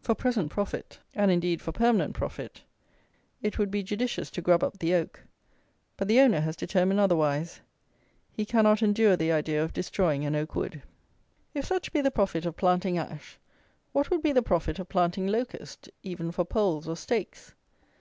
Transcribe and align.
For 0.00 0.12
present 0.16 0.50
profit, 0.50 0.98
and, 1.14 1.30
indeed, 1.30 1.62
for 1.62 1.70
permanent 1.70 2.12
profit, 2.12 2.64
it 3.42 3.60
would 3.60 3.70
be 3.70 3.84
judicious 3.84 4.28
to 4.32 4.42
grub 4.42 4.64
up 4.64 4.80
the 4.80 4.92
oak; 4.92 5.22
but 5.96 6.08
the 6.08 6.18
owner 6.18 6.40
has 6.40 6.56
determined 6.56 6.98
otherwise. 6.98 7.60
He 8.32 8.44
cannot 8.44 8.82
endure 8.82 9.14
the 9.14 9.30
idea 9.30 9.62
of 9.62 9.72
destroying 9.72 10.24
an 10.24 10.34
oak 10.34 10.56
wood. 10.56 10.82
If 11.54 11.64
such 11.66 11.92
be 11.92 12.00
the 12.00 12.10
profit 12.10 12.44
of 12.44 12.56
planting 12.56 12.98
ash, 12.98 13.38
what 13.92 14.10
would 14.10 14.20
be 14.20 14.32
the 14.32 14.42
profit 14.42 14.80
of 14.80 14.88
planting 14.88 15.28
locust, 15.28 15.88
even 16.02 16.32
for 16.32 16.44
poles 16.44 16.88
or 16.88 16.96
stakes? 16.96 17.54